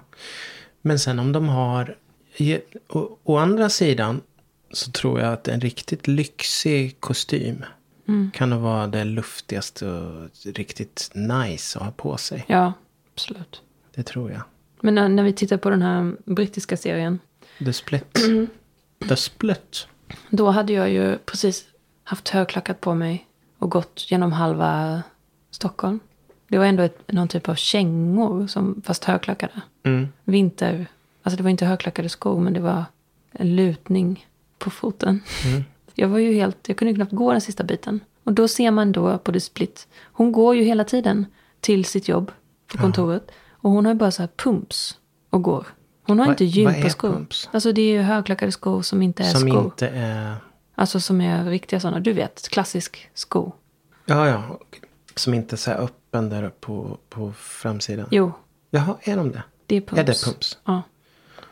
[0.82, 1.98] Men sen om de har...
[2.90, 4.22] Å, å andra sidan
[4.72, 7.66] så tror jag att en riktigt lyxig kostym
[8.08, 8.32] Mm.
[8.34, 12.46] kan nog vara det luftigaste och riktigt nice att ha på sig.
[12.48, 12.74] Ja,
[13.14, 13.62] absolut.
[13.96, 14.42] Det tror jag.
[14.86, 17.20] Men när, när vi tittar på den här brittiska serien.
[17.60, 18.20] The Split.
[19.10, 19.88] The Split.
[20.30, 21.66] Då hade jag ju precis
[22.04, 25.04] haft högklackat på mig och gått genom halva
[25.52, 26.00] Stockholm.
[26.48, 29.62] Det var ändå ett, någon typ av kängor, som, fast högklackade.
[29.84, 30.08] Mm.
[30.24, 30.86] Vinter,
[31.24, 32.86] alltså det var inte högklackade skor men det var
[33.32, 35.22] en lutning på foten.
[35.46, 35.64] Mm.
[35.96, 38.00] Jag var ju helt, jag kunde knappt gå den sista biten.
[38.24, 41.26] Och då ser man då på The Split, hon går ju hela tiden
[41.60, 42.32] till sitt jobb
[42.68, 43.32] på kontoret.
[43.64, 44.98] Och hon har bara så här pumps
[45.30, 45.68] och går.
[46.04, 47.28] Hon har Vad- inte är gympaskor.
[47.52, 49.64] Alltså det är ju högklackade skor som inte är Som skor.
[49.64, 50.36] inte är...
[50.76, 52.00] Alltså som är riktiga sådana.
[52.00, 53.52] Du vet, klassisk sko.
[54.06, 54.60] Ja, ja.
[55.16, 58.08] Som inte är så här öppen där på, på framsidan.
[58.12, 58.32] Jo,
[58.70, 59.44] Jaha, är de det?
[59.66, 60.00] det är pumps.
[60.00, 60.58] Är det pumps?
[60.66, 60.82] Ja.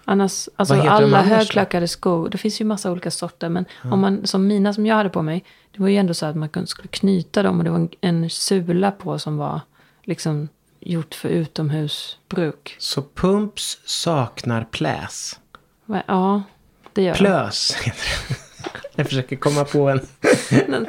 [0.05, 1.15] Annars, alltså alla då?
[1.17, 3.49] högklackade skor, det finns ju massa olika sorter.
[3.49, 6.25] Men om man, som mina som jag hade på mig, det var ju ändå så
[6.25, 9.61] att man kunde- skulle knyta dem och det var en, en sula på som var
[10.03, 10.47] liksom
[10.81, 12.75] gjort för utomhusbruk.
[12.79, 15.39] Så pumps saknar pläs.
[16.07, 16.43] Ja,
[16.93, 17.13] det gör.
[17.13, 18.35] Plös heter det.
[18.95, 20.01] Jag försöker komma på en,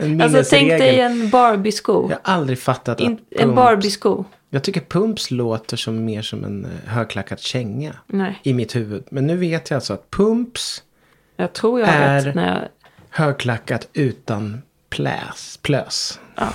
[0.00, 2.10] en Alltså tänk dig en Barbie-sko.
[2.10, 4.24] Jag har aldrig fattat In, att en Barbie-sko.
[4.50, 7.94] Jag tycker pumps låter som mer som en eh, högklackad känga.
[8.06, 9.04] Nej, I mitt huvud.
[9.10, 10.82] Men nu vet jag alltså att pumps
[11.36, 12.68] jag tror jag Är- jag,
[13.10, 15.58] högklackat utan pläs.
[15.62, 16.20] Plös.
[16.36, 16.48] ja,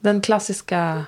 [0.00, 1.04] den klassiska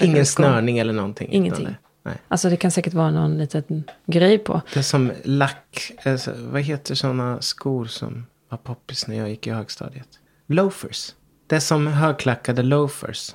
[0.00, 0.44] Ingen skon.
[0.44, 1.28] snörning eller någonting.
[1.32, 1.68] Ingenting.
[2.02, 2.14] Nej.
[2.28, 4.60] Alltså det kan säkert vara någon liten grej på.
[4.72, 5.92] Det är som lack.
[6.04, 10.08] Alltså, vad heter sådana skor som var poppis när jag gick i högstadiet?
[10.46, 11.14] Loafers.
[11.46, 13.34] Det är som högklackade loafers.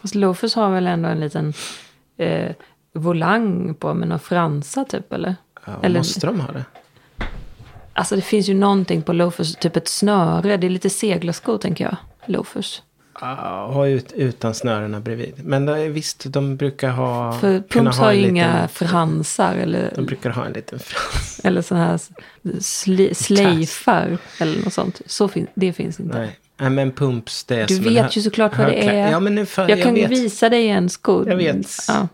[0.00, 1.52] Fast loafers har väl ändå en liten
[2.16, 2.52] eh,
[2.94, 5.36] volang på med några fransar typ eller?
[5.66, 6.64] Ja, Eller- Måste de ha det?
[7.92, 10.56] Alltså det finns ju någonting på loafers, typ ett snöre.
[10.56, 11.96] Det är lite seglarskor tänker jag.
[12.26, 12.82] Loafers.
[13.20, 15.34] Ja, ha ut, utan snörena bredvid.
[15.44, 17.32] Men det, visst, de brukar ha...
[17.32, 20.52] För kunna pumps ha har en ju liten- inga fransar eller, De brukar ha en
[20.52, 21.40] liten frans.
[21.44, 22.00] eller sådana här
[22.60, 25.00] sli, slejfar eller något sånt.
[25.06, 26.18] Så fin, det finns inte.
[26.18, 26.36] Nej.
[26.60, 29.10] Nej, men pumps det är Du som en vet hö- ju såklart vad det är.
[29.10, 30.10] Ja, men nu för, jag, jag, kan vet.
[30.10, 31.24] visa dig en sko.
[31.28, 31.66] Jag vet.
[31.88, 32.08] Ja,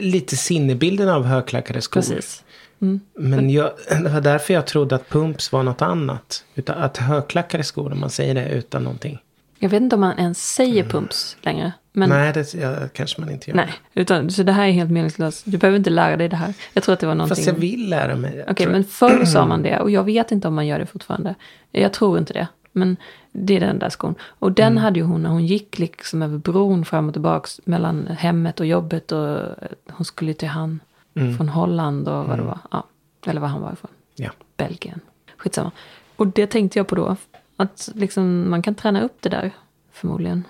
[0.00, 2.00] lite sinnebilden av högklackade skor.
[2.00, 2.42] precis.
[2.82, 3.00] Mm.
[3.18, 3.70] Men jag,
[4.02, 6.44] det var därför jag trodde att pumps var något annat.
[6.54, 9.18] Utan att högklackade skor, om man säger det utan någonting.
[9.64, 11.72] Jag vet inte om man ens säger pumps längre.
[11.92, 13.56] Men Nej, det ja, kanske man inte gör.
[13.56, 15.42] Nej, utan, så det här är helt meningslöst.
[15.46, 16.54] Du behöver inte lära dig det här.
[16.72, 17.36] Jag tror att det var någonting.
[17.36, 18.44] Fast jag vill lära mig.
[18.48, 18.72] Okej, jag.
[18.72, 21.34] men förr sa man det och jag vet inte om man gör det fortfarande.
[21.70, 22.48] Jag tror inte det.
[22.72, 22.96] Men
[23.32, 24.14] det är den där skon.
[24.22, 24.82] Och den Mm.
[24.82, 28.66] hade ju hon när hon gick liksom över bron fram och tillbaka mellan hemmet och
[28.66, 29.12] jobbet.
[29.12, 29.46] Och eh,
[29.90, 30.80] hon skulle till han
[31.16, 31.36] Mm.
[31.36, 32.58] från Holland och vad det var.
[32.70, 32.84] Ja,
[33.26, 33.90] eller var han var ifrån.
[34.16, 34.30] Ja.
[34.56, 35.00] Belgien.
[35.36, 35.70] Skitsamma.
[36.16, 37.16] Och det tänkte jag på då.
[37.56, 39.50] Att liksom, man kan träna upp det där
[39.92, 40.44] förmodligen.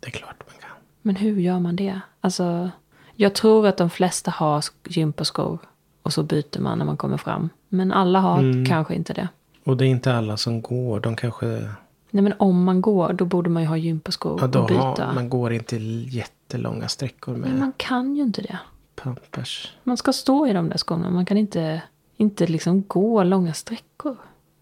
[0.00, 0.70] Det är klart man kan.
[1.02, 2.00] Men hur gör man det?
[2.20, 2.70] Alltså,
[3.14, 5.58] jag tror att de flesta har sk- gympaskor.
[6.02, 7.48] Och så byter man när man kommer fram.
[7.68, 8.66] Men alla har Mm.
[8.66, 9.28] kanske inte det.
[9.64, 11.00] Och det är inte alla som går.
[11.00, 11.46] De kanske...
[12.10, 14.80] Nej men om man går, då borde man ju ha gympaskor Ja, då och byta.
[15.06, 18.58] har, man går inte jättelånga sträckor med Men man kan ju inte det.
[18.94, 19.72] pampers.
[19.84, 21.10] Man ska stå i de där skorna.
[21.10, 21.82] Man kan inte,
[22.16, 24.16] inte liksom gå långa sträckor.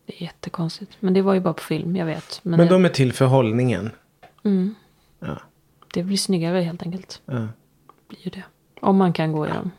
[0.06, 0.92] Det är jättekonstigt.
[1.00, 2.40] Men det var ju bara på film, jag vet.
[2.42, 3.90] Men, Men det, de är till för hållningen.
[4.44, 4.74] mm,
[5.18, 5.38] Ja.
[5.94, 7.22] det blir snyggare helt enkelt.
[7.26, 7.48] ja.
[8.08, 8.42] Blir ju det.
[8.80, 9.70] Om man kan gå i dem.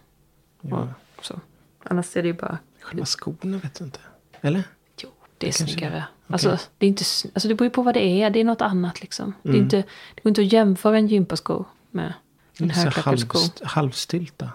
[0.62, 0.88] ja.
[1.22, 1.40] Så.
[1.84, 4.00] Annars är det ju bara Själva skorna vet du inte.
[4.42, 4.64] Eller?
[5.04, 5.94] Jo, det är snyggare.
[5.96, 6.34] det.
[6.34, 8.30] Alltså, det, är inte, alltså, det beror ju på vad det är.
[8.30, 9.34] Det är något annat liksom.
[9.44, 9.64] Det, är Mm.
[9.64, 9.78] inte,
[10.16, 12.14] det går inte att jämföra en gympasko med
[12.60, 13.38] en högklackad sko.
[13.38, 14.50] halvst, halvstylta.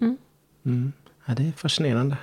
[0.00, 0.16] Mm.
[0.64, 0.92] Mm.
[1.24, 2.16] Ja, det är fascinerande.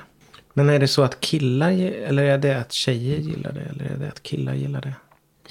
[0.58, 3.62] Men är det så att killar, eller är det att tjejer gillar det?
[3.62, 4.93] Eller är det att killar gillar det?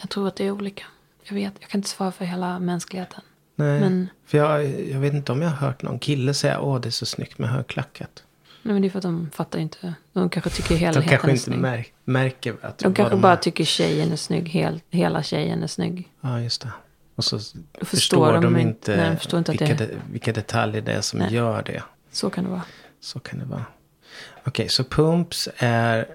[0.00, 0.84] Jag tror att det är olika.
[1.24, 3.20] Jag vet, jag kan inte svara för hela mänskligheten.
[3.56, 6.80] Nej, Men- för jag, jag vet inte om jag har hört någon kille säga åh
[6.80, 8.22] det är så snyggt med högklackat.
[8.62, 9.94] Nej, men det är för att de fattar inte.
[10.12, 13.32] De kanske tycker helheten De kanske är inte mär, märker att De kanske de bara
[13.32, 13.36] har.
[13.36, 14.48] tycker tjejen är snygg.
[14.48, 16.08] Hel, hela tjejen är snygg.
[16.20, 16.70] Ja, just det.
[17.14, 20.32] Och så förstår förstår, de de inte- nej, de förstår inte vilka, det- de, vilka
[20.32, 21.34] detaljer det är som Nej.
[21.34, 21.82] gör det.
[22.12, 22.62] Så kan det vara.
[23.00, 23.64] Så kan det vara.
[24.46, 26.06] Okej, så pumps är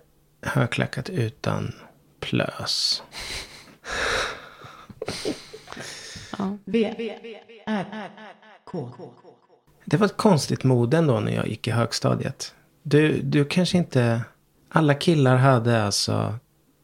[0.42, 1.74] högklackat utan
[2.20, 3.04] plös.
[6.38, 6.58] Ja.
[6.66, 6.94] V,
[7.66, 8.10] R,
[8.66, 8.90] K.
[9.86, 12.54] Det var ett konstigt mode ändå när jag gick i högstadiet.
[12.84, 14.22] Du, du kanske inte...
[14.74, 16.34] Alla killar hade alltså...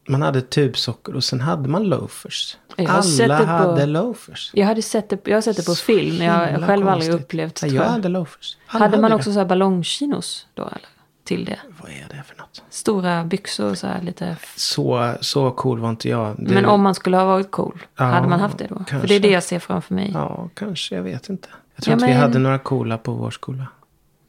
[0.10, 2.58] Man hade tubsockor och sen hade man loafers.
[2.76, 4.52] Jag har sett Alla det på- hade loafers.
[4.54, 6.22] Jag, hade sett det, jag har sett det på film.
[6.26, 7.26] Jag har själv aldrig konstigt.
[7.26, 8.58] upplevt Ja, tror jag hade loafers.
[8.68, 9.16] Alla Hade man det.
[9.16, 10.88] också så här ballongchinos då eller?
[11.28, 11.60] Till det.
[11.82, 12.64] Vad är det för något?
[12.70, 14.38] Stora byxor så här lite.
[14.56, 16.36] Så, så cool var inte jag.
[16.40, 17.86] Det- Men om man skulle ha varit cool.
[17.96, 18.76] Ja, hade man haft det då?
[18.78, 19.08] För kanske.
[19.08, 20.12] det är det jag ser framför mig.
[20.14, 20.96] Ja, kanske.
[20.96, 21.50] Jag vet inte.
[21.76, 23.66] Jag tror Ja, inte vi men- hade några coola på vår skola.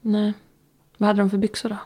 [0.01, 0.33] Nej.
[0.97, 1.77] Vad hade de för byxor då?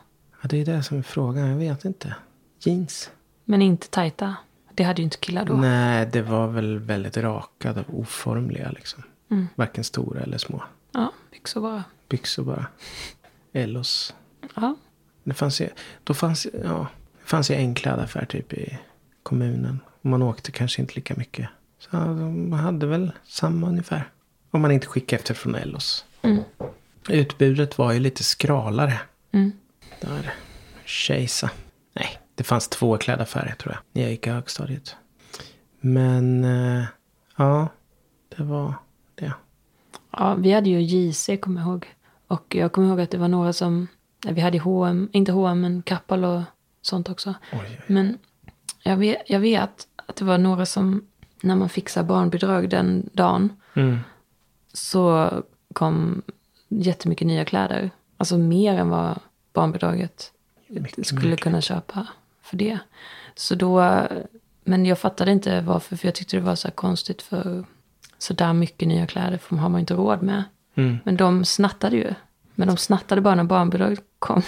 [0.41, 1.47] Ja, det är det som är frågan.
[1.49, 2.15] Jag vet inte.
[2.59, 3.09] Jeans?
[3.45, 4.35] Men inte tajta.
[4.73, 5.53] Det hade ju inte killar då.
[5.53, 9.03] Nej, det var väl väldigt rakade och oformliga liksom.
[9.31, 9.47] Mm.
[9.55, 10.63] Varken stora eller små.
[10.91, 11.83] Ja, byxor bara.
[12.09, 12.65] Byxor bara.
[13.53, 14.15] Ellos.
[14.55, 14.75] Ja.
[15.23, 15.69] Det fanns ju,
[16.03, 16.87] då fanns, ja,
[17.21, 18.79] det fanns ju en klädaffär typ i
[19.23, 19.79] kommunen.
[20.01, 21.49] Man åkte kanske inte lika mycket.
[21.79, 24.09] Så ja, de hade väl samma ungefär.
[24.51, 26.05] Om man inte skickade efter från Ellos.
[26.21, 26.43] Mm.
[27.09, 28.99] Utbudet var ju lite skralare.
[29.31, 29.51] Mm.
[30.01, 30.33] Där.
[30.85, 31.49] Kejsa.
[31.93, 33.81] Nej, Det fanns två klädaffärer tror jag.
[33.91, 34.95] När jag gick i högstadiet.
[35.79, 36.83] Men eh,
[37.37, 37.67] ja,
[38.37, 38.73] det var
[39.15, 39.33] det.
[40.11, 41.93] Ja, vi hade ju JC, kommer jag ihåg.
[42.27, 43.87] Och jag kommer ihåg att det var några som...
[44.27, 46.41] Vi hade H&M, inte H&M men Kappahl och
[46.81, 47.33] sånt också.
[47.51, 47.81] Oj, oj.
[47.87, 48.17] Men
[48.83, 51.07] jag vet, jag vet att det var några som,
[51.41, 53.99] när man fixade barnbidrag den dagen, Mm.
[54.73, 55.29] så
[55.73, 56.21] kom
[56.69, 57.89] jättemycket nya kläder.
[58.17, 59.19] Alltså mer än vad
[59.53, 60.31] barnbidraget
[60.67, 62.07] Mycket skulle mer kunna köpa
[62.41, 62.79] för det.
[63.35, 64.01] Så då,
[64.63, 67.63] men jag fattade inte varför, för jag tyckte det var så här konstigt för
[68.17, 70.43] så där mycket nya kläder för har man inte råd med.
[70.75, 70.97] Mm.
[71.05, 72.13] Men de snattade ju.
[72.55, 74.41] Men de snattade bara när barnbidraget kom.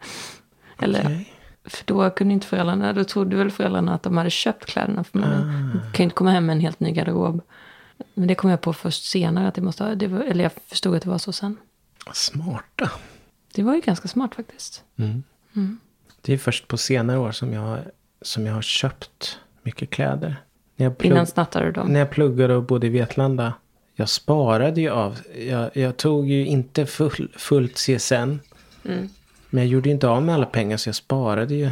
[0.78, 1.32] Eller, Okej.
[1.64, 5.04] för då kunde inte föräldrarna, då trodde väl föräldrarna att de hade köpt kläderna.
[5.04, 5.80] För man Ah.
[5.92, 7.40] kan ju inte komma hem med en helt ny garderob.
[8.14, 10.96] Men det kom jag på först senare, att det måste det var, eller jag förstod
[10.96, 11.56] att det var så sen.
[12.12, 12.90] Smarta.
[13.54, 14.84] Det var ju ganska smart faktiskt.
[14.96, 15.78] Mm.
[16.22, 17.78] Det är först på senare år som jag,
[18.22, 20.36] som jag har köpt mycket kläder.
[20.76, 21.88] När jag, plugg, Innan snattade de.
[21.88, 23.52] när jag pluggade och bodde i Vetlanda.
[23.98, 25.18] Jag sparade ju av.
[25.38, 28.14] Jag, jag tog ju inte full, fullt CSN.
[28.14, 28.40] Mm.
[29.50, 31.70] Men jag gjorde inte av med alla pengar så jag sparade ju.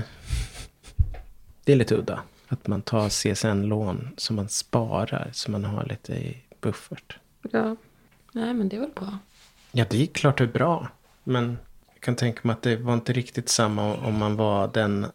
[1.65, 2.23] Det är lite udda.
[2.49, 5.31] Att man tar CSN-lån som man sparar.
[5.33, 7.17] Så man har lite i buffert.
[7.51, 7.77] Ja.
[8.33, 9.19] Nej, men det var bra.
[9.73, 10.89] Ja, det är klart det är bra.
[11.25, 11.59] Men
[11.95, 15.07] jag kan tänka mig att det var inte riktigt samma om man var den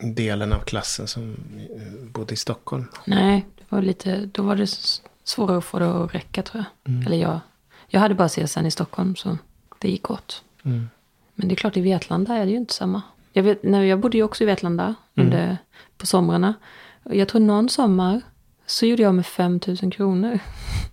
[0.00, 1.36] delen av klassen som
[1.76, 2.84] eh, bodde i Stockholm.
[3.04, 6.64] Nej, det var lite, då var det s- svårare att få det att räcka tror
[6.84, 7.06] jag.
[7.06, 7.40] Eller jag.
[7.88, 9.38] Jag hade bara CSN i Stockholm så
[9.78, 10.42] det gick åt.
[10.62, 10.88] Mm.
[11.34, 13.02] Men det är klart i Vetlanda är det ju inte samma.
[13.32, 15.58] Jag, vet, när jag bodde ju också i Vetlanda under,
[15.96, 16.54] på somrarna.
[17.02, 18.20] Jag tror någon sommar
[18.66, 20.38] så gjorde jag med 5 000 kronor.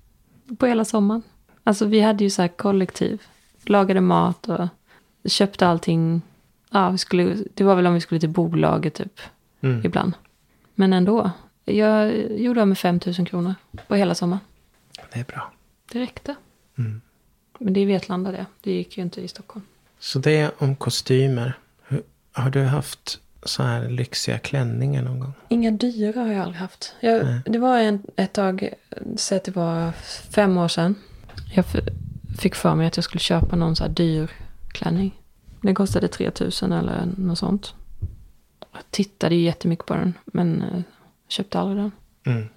[0.58, 1.24] På hela sommaren.
[1.64, 3.22] Alltså vi hade ju så här kollektiv.
[3.64, 4.68] Lagade mat och
[5.26, 6.22] köpte allting.
[6.70, 9.20] Ja, vi skulle, det var väl om vi skulle till bolaget typ.
[9.62, 9.86] Mm.
[9.86, 10.14] Ibland.
[10.76, 11.32] Men ändå.
[11.66, 13.56] Jag gjorde av med 5 000 kronor
[13.88, 14.42] på hela sommaren.
[15.14, 15.52] Det är bra.
[15.92, 16.36] Det räckte.
[16.78, 17.02] Mm.
[17.60, 18.46] Men det är Vetlanda det.
[18.62, 19.66] Det gick ju inte i Stockholm.
[20.00, 21.58] Så det om kostymer.
[22.32, 25.34] Har du haft så här lyxiga klänningar någon gång?
[25.50, 26.96] Inga dyra har jag aldrig haft.
[27.00, 28.70] Jag, det var en, ett tag,
[29.16, 29.92] säg att det var
[30.32, 30.96] fem år sedan.
[31.56, 31.66] Jag
[32.40, 34.32] fick för mig att jag skulle köpa någon så här dyr
[34.72, 35.22] klänning.
[35.62, 37.74] Den kostade 3000 eller något sånt.
[38.72, 40.82] Jag tittade ju jättemycket på den, men eh,
[41.28, 41.92] köpte aldrig den.
[42.24, 42.50] Mm.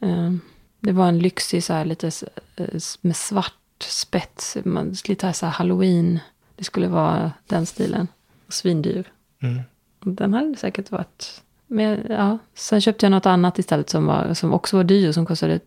[0.00, 0.40] Eh,
[0.80, 2.10] det var en lyxig så här lite
[2.56, 4.56] eh, med svart spets.
[4.64, 6.18] Man, lite så här halloween.
[6.56, 8.08] Det skulle vara den stilen.
[8.48, 9.12] Svindyr.
[9.42, 9.62] Mm.
[10.00, 11.42] Den hade säkert varit...
[11.66, 15.26] Men ja, sen köpte jag något annat istället som, var, som också var dyr som
[15.26, 15.60] kostade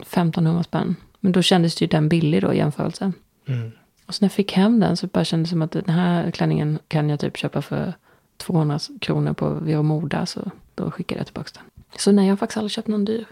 [0.00, 0.96] 1500 spänn.
[1.20, 3.12] Men då kändes ju den billig då i jämförelse.
[3.46, 3.72] Mm.
[4.06, 6.30] Och så när jag fick hem den så bara kändes det som att den här
[6.30, 7.94] klänningen kan jag typ köpa för
[8.36, 10.26] 200 kronor på Vero Moda.
[10.26, 10.50] Så
[10.80, 11.84] då skickade jag tillbaka den.
[11.98, 13.24] Så nej, jag har faktiskt aldrig köpt någon dyr.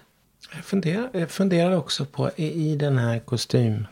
[0.55, 3.87] Jag, funderar, jag funderar också på i, i den här kostym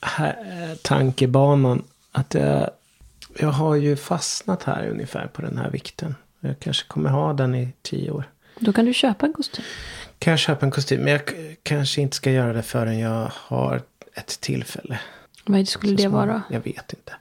[0.00, 2.70] här, eh, tankebanan att jag,
[3.38, 6.14] jag har ju fastnat här ungefär på den här vikten.
[6.40, 8.24] Jag kanske kommer ha den i tio år.
[8.58, 9.64] Då kan du köpa en kostym.
[10.18, 11.00] Kan jag köpa en kostym?
[11.00, 11.22] Men jag
[11.62, 13.82] kanske inte ska göra det förrän jag har
[14.14, 15.00] ett tillfälle.
[15.44, 16.42] Vad skulle det vara?
[16.50, 17.12] Jag vet inte.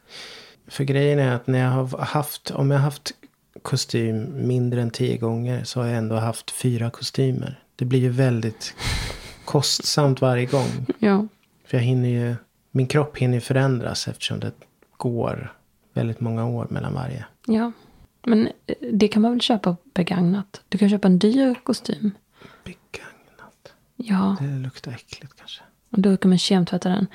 [0.68, 3.12] För grejen är att när jag har haft, om jag har haft
[3.62, 7.64] kostym mindre än tio gånger så har jag ändå haft fyra kostymer.
[7.76, 8.76] Det blir ju väldigt
[9.46, 10.86] kostsamt varje gång.
[11.00, 11.28] Ja.
[11.66, 12.36] För jag hinner ju,
[12.72, 14.52] min kropp hinner ju förändras eftersom det
[14.98, 15.54] går
[15.94, 17.26] väldigt många år mellan varje.
[17.48, 17.72] Ja.
[18.26, 20.62] Men eh, det kan man väl köpa begagnat?
[20.70, 22.12] Du kan köpa en dyr kostym.
[22.64, 23.74] Begagnat.
[23.96, 24.38] Ja.
[24.40, 25.62] Det luktar äckligt kanske.
[25.90, 27.08] Och då kan man kemtvätta den.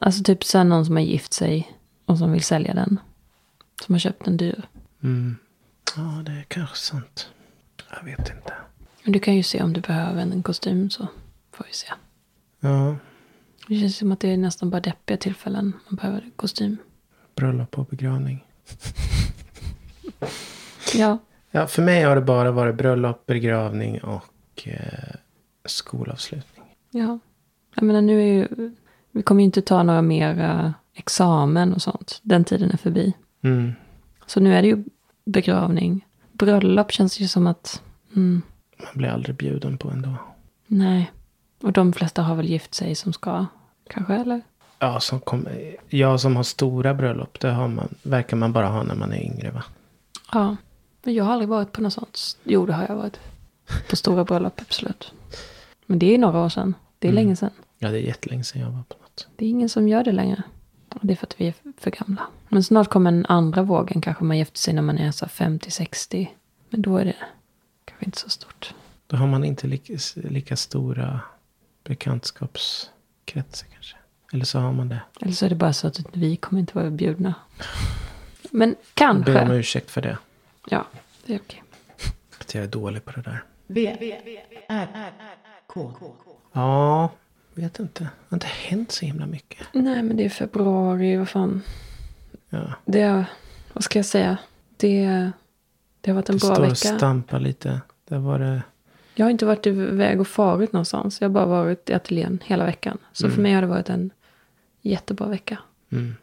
[0.00, 1.72] Alltså typ sen någon som har gift sig
[2.04, 3.00] och som vill sälja den.
[3.86, 4.68] Som har köpt en dyr.
[5.02, 5.36] Mm.
[5.96, 7.28] Ja, det är kanske sant.
[7.96, 8.52] Jag vet inte.
[9.04, 11.06] Men du kan ju se om du behöver en kostym så
[11.52, 11.86] får vi se.
[12.60, 12.96] Ja,
[13.68, 16.76] Det känns som att det är nästan bara deppiga tillfällen man behöver kostym.
[17.36, 18.44] bröllop och begravning.
[20.94, 21.18] Ja.
[21.50, 25.14] Ja, för mig har det bara varit bröllop, begravning och eh,
[25.64, 26.64] skolavslutning.
[26.90, 27.18] Ja.
[27.74, 28.48] Jag menar nu är ju,
[29.12, 32.20] vi kommer ju inte ta några mer examen och sånt.
[32.22, 33.12] Den tiden är förbi.
[33.42, 33.72] Mm.
[34.26, 34.84] Så nu är det ju
[35.24, 36.06] begravning.
[36.32, 37.82] Bröllop känns ju som att,
[38.16, 38.42] mm,
[38.78, 40.14] Man blir aldrig bjuden på ändå.
[40.66, 41.10] nej.
[41.62, 43.46] Och de flesta har väl gift sig som ska,
[43.90, 44.40] kanske eller?
[44.78, 45.48] Ja, som kom,
[45.88, 49.22] jag som har stora bröllop, det har man, verkar man bara ha när man är
[49.22, 49.64] yngre va?
[50.32, 50.56] Ja.
[51.04, 52.38] Men jag har aldrig varit på något sånt.
[52.44, 53.20] Jo, det har jag varit.
[53.90, 55.12] På stora bröllop, absolut.
[55.86, 56.74] Men det är några år sedan.
[56.98, 57.50] Det är länge sedan.
[57.78, 59.28] Ja, det är jättelänge sedan jag var på något.
[59.36, 60.42] Det är ingen som gör det längre.
[60.94, 62.22] Och det är för att vi är för gamla.
[62.48, 64.00] Men snart kommer en andra vågen.
[64.00, 66.28] Kanske man gifter sig när man är så här 50-60.
[66.70, 67.16] Men då är det
[67.84, 68.74] kanske inte så stort.
[69.06, 71.20] Då har man inte lika, lika stora
[71.84, 73.96] bekantskapskretsar kanske.
[74.32, 75.00] Eller så har man det.
[75.20, 77.34] Eller så är det bara så att vi kommer inte vara bjudna.
[78.50, 79.54] Men Jag ber om kanske.
[79.54, 80.18] ursäkt för det.
[80.68, 80.86] Ja,
[81.26, 81.62] det är okej.
[82.40, 83.44] Att jag är dålig på det där.
[83.66, 83.96] V,
[84.68, 85.12] R,
[85.66, 85.92] K.
[86.52, 87.10] Ja,
[87.54, 88.02] vet inte.
[88.04, 89.66] Det har inte hänt så himla mycket.
[89.72, 91.16] Nej, men det är februari.
[91.16, 91.62] Vad fan.
[92.48, 92.72] Ja.
[92.84, 93.24] Det är,
[93.72, 94.36] vad ska jag säga?
[94.76, 95.30] Det,
[96.00, 96.96] det har varit en Det bra står och vecka.
[96.96, 97.80] stampar lite.
[98.08, 98.62] Där var det...
[99.14, 101.20] Jag har inte varit iväg och farit någonstans.
[101.20, 102.98] Jag har bara varit i ateljén hela veckan.
[103.12, 104.10] Så för mig har det varit en
[104.80, 105.58] jättebra vecka.
[105.92, 106.14] Mm.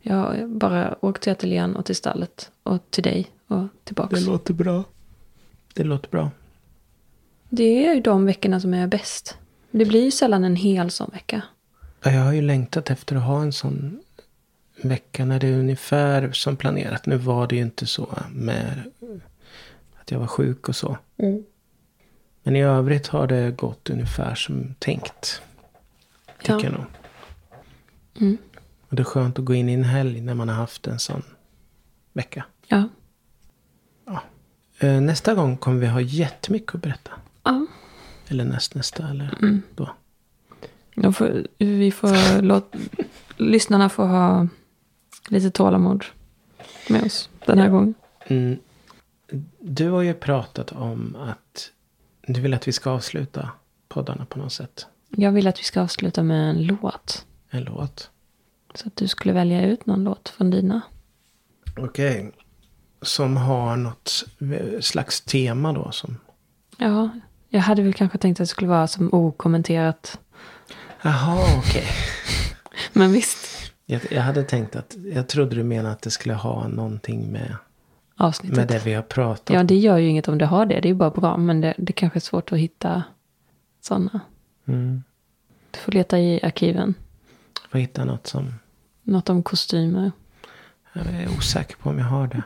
[0.00, 2.50] Jag har bara åkt till ateljén och till stallet.
[2.62, 4.20] Och till dig och tillbaks.
[4.20, 4.84] Det låter bra.
[5.74, 6.30] Det låter bra.
[7.48, 9.38] Det är ju de veckorna som är bäst.
[9.78, 11.42] Det blir ju sällan en hel sån vecka.
[12.02, 14.00] Ja, Jag har ju längtat efter att ha en sån
[14.82, 17.06] vecka när det är ungefär som planerat.
[17.06, 18.82] Nu var det ju inte så med
[20.00, 20.98] att jag var sjuk och så.
[22.42, 25.42] Men i övrigt har det gått ungefär som tänkt.
[26.38, 26.60] Tycker Ja.
[26.62, 26.84] jag nog.
[28.20, 28.38] Mm.
[28.88, 30.98] Och det är skönt att gå in i en helg när man har haft en
[30.98, 31.22] sån
[32.12, 32.44] vecka.
[32.66, 32.88] Ja.
[34.78, 37.10] Eh, Nästa gång kommer vi ha jättemycket att berätta.
[37.42, 37.66] ja.
[38.28, 39.62] Eller nästnästa eller Mm.
[39.74, 39.90] då.
[40.94, 42.74] Då får, vi får låt,
[43.36, 44.48] lyssnarna får ha
[45.28, 46.04] lite tålamod
[46.88, 47.94] med oss den här gången.
[48.26, 48.58] Mm.
[49.60, 51.70] Du har ju pratat om att
[52.26, 53.50] du vill att vi ska avsluta
[53.88, 54.86] poddarna på något sätt.
[55.08, 57.26] Jag vill att vi ska avsluta med en låt.
[57.50, 58.10] En låt.
[58.74, 60.80] Så att du skulle välja ut någon låt från dina.
[61.76, 62.32] Okej.
[63.02, 64.24] Som har något
[64.80, 65.90] slags tema då.
[65.92, 66.16] Som...
[66.76, 67.10] Ja,
[67.48, 70.20] jag hade väl kanske tänkt att det skulle vara som okommenterat.
[71.02, 71.84] Jaha, okej.
[72.92, 76.68] Men visst, Jag, jag hade tänkt att, jag trodde du menade att det skulle ha
[76.68, 77.56] någonting med,
[78.16, 78.56] avsnittet.
[78.56, 79.66] med det vi har pratat Ja, om.
[79.66, 80.74] det gör ju inget om det har det.
[80.80, 81.36] Det är ju bara bra.
[81.36, 83.02] Men det, det kanske är svårt att hitta
[83.80, 84.20] sådana.
[84.66, 85.02] Mm.
[85.70, 86.94] Du får leta i arkiven.
[87.70, 88.54] Får hitta något som,
[89.02, 90.12] Något om kostymer.
[90.92, 92.42] jag är osäker på om jag har det.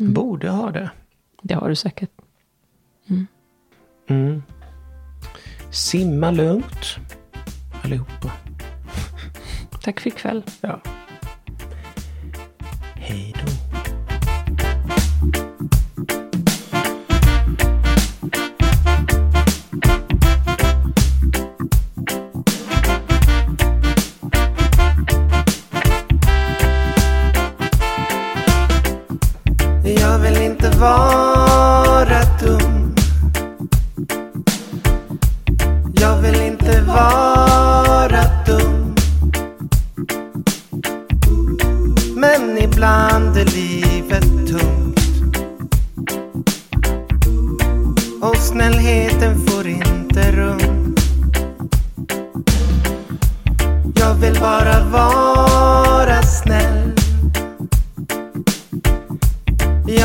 [0.00, 0.12] Mm.
[0.14, 0.90] Borde ha det.
[1.42, 2.10] Det har du säkert.
[3.06, 3.26] Mm.
[5.70, 6.98] Simma lugnt.
[7.82, 8.32] Allihopa.
[9.82, 10.42] Tack för ikväll.
[10.60, 10.80] Ja.
[12.94, 13.34] Hej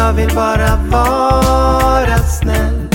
[0.03, 2.89] Jag vill bara vara snäll.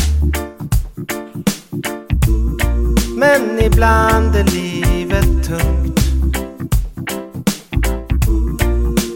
[3.17, 6.01] Men ibland är livet tungt.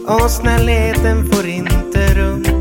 [0.07, 2.52] Och snällheten får inte rum.